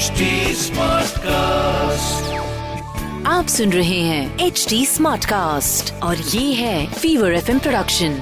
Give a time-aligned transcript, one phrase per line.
[0.00, 0.26] HD
[0.58, 2.28] Smartcast.
[3.26, 8.14] आप सुन रहे हैं एच डी स्मार्ट कास्ट और ये है फीवर एफ़ प्रोडक्शन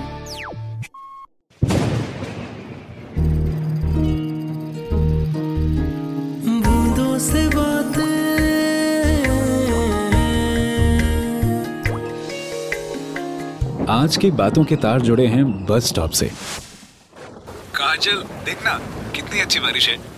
[6.66, 8.06] बूंदों से बातें
[13.90, 16.30] आज की बातों के तार जुड़े हैं बस स्टॉप से।
[17.74, 18.78] काजल देखना
[19.14, 20.17] कितनी अच्छी बारिश है।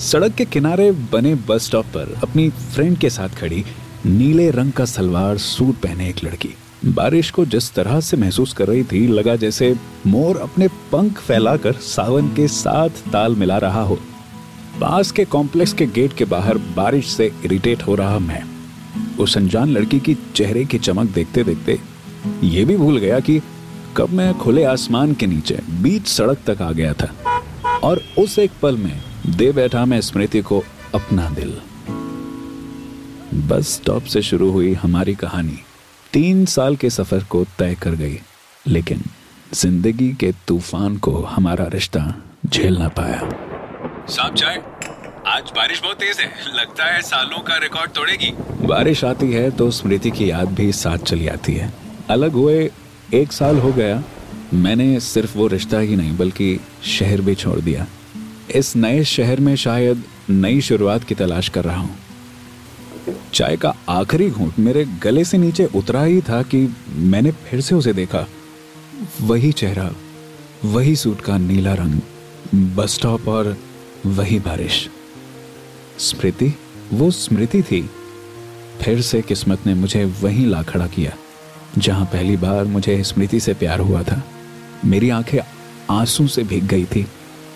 [0.00, 3.64] सड़क के किनारे बने बस स्टॉप पर अपनी फ्रेंड के साथ खड़ी
[4.06, 6.48] नीले रंग का सलवार सूट पहने एक लड़की।
[6.86, 9.74] बारिश को जिस तरह से महसूस कर रही थी, लगा जैसे
[10.06, 13.98] मोर अपने पंख फैलाकर सावन के साथ ताल मिला रहा हो।
[14.80, 18.42] पास के कॉम्प्लेक्स के गेट के बाहर बारिश से इरिटेट हो रहा मैं।
[19.18, 21.78] उस अनजान लड़की की चेहरे की चमक देखते देखते
[22.44, 23.40] ये भी भूल गया कि
[23.96, 27.12] कब मैं खुले आसमान के नीचे बीच सड़क तक आ गया था
[27.84, 28.92] और उस एक पल में
[29.26, 30.62] दे बैठा मैं स्मृति को
[30.94, 31.50] अपना दिल।
[33.48, 35.58] बस स्टॉप से शुरू हुई हमारी कहानी।
[36.12, 38.18] तीन साल के सफ़र को तय कर गई
[38.66, 39.02] लेकिन
[39.52, 42.02] ज़िंदगी के तूफ़ान को हमारा रिश्ता
[42.46, 43.20] झेल ना पाया।
[44.08, 44.62] साहब चाय
[45.28, 48.32] आज बारिश बहुत तेज है। लगता है सालों का रिकॉर्ड तोड़ेगी।
[48.66, 51.72] बारिश आती है तो स्मृति की याद भी साथ चली आती है।
[52.10, 52.70] अलग हुए
[53.14, 54.02] एक साल हो गया
[54.54, 57.86] मैंने सिर्फ़ वो रिश्ता ही नहीं बल्कि शहर भी छोड़ दिया।
[58.50, 61.96] इस नए शहर में शायद नई शुरुआत की तलाश कर रहा हूँ।
[63.34, 67.74] चाय का आखिरी घूंट मेरे गले से नीचे उतरा ही था कि मैंने फिर से
[67.74, 68.26] उसे देखा।
[69.20, 69.90] वही चेहरा,
[70.64, 72.00] वही सूट का नीला रंग,
[72.76, 73.56] बस स्टॉप और
[74.06, 74.88] वही बारिश।
[75.98, 76.54] स्मृति?
[76.92, 77.90] वो स्मृति थी।
[78.82, 81.12] फिर से किस्मत ने मुझे वहीं ला खड़ा किया,
[81.78, 84.22] जहाँ पहली बार मुझे स्मृति से प्यार हुआ था।
[84.84, 85.38] मेरी आँखें
[85.90, 87.06] आँसू से भीग गई थी।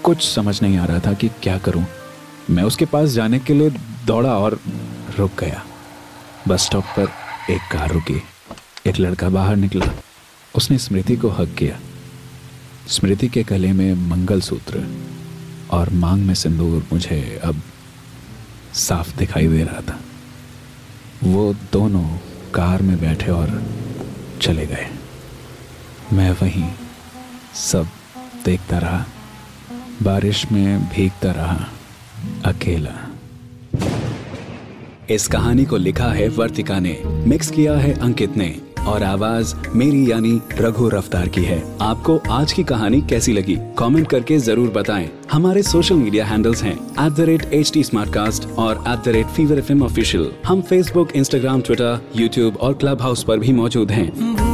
[0.05, 1.87] कुछ समझ नहीं आ रहा था कि क्या करूँ।
[2.51, 3.71] मैं उसके पास जाने के लिए
[4.07, 4.61] दौड़ा और
[5.19, 5.65] रुक गया।
[6.49, 7.09] बस स्टॉप पर
[7.53, 8.23] एक कार रुकी।
[8.87, 9.87] एक लड़का बाहर निकला।
[10.55, 11.81] उसने स्मृति को हक किया।
[12.89, 14.85] स्मृति के गले में मंगलसूत्र
[15.71, 17.63] और मांग में सिंदूर मुझे अब
[18.75, 20.01] साफ़ दिखाई दे रहा था।
[21.25, 22.19] वो दोनों
[22.55, 23.63] कार में बैठे और
[24.43, 24.91] चले गए।
[26.13, 26.73] मैं वहीं
[27.55, 27.89] सब
[28.45, 29.05] देखता रहा।
[30.05, 31.67] बारिश में भीगता रहा,
[32.45, 32.91] अकेला।
[35.11, 38.55] इस कहानी को लिखा है वर्तिका ने, मिक्स किया है अंकित ने,
[38.87, 43.57] और आवाज़ मेरी यानी रघु रफ्तार की है। आपको आज की कहानी कैसी लगी?
[43.79, 48.85] कमेंट करके ज़रूर बताएँ। हमारे सोशल मीडिया हैंडल्स हैं at the rate H T और
[48.89, 53.39] at the rate Fever F official हम फेसबुक इंस्टाग्राम ट्विटर यूट्यूब और क्लब हाउस पर
[53.39, 54.54] भी मौजूद हैं।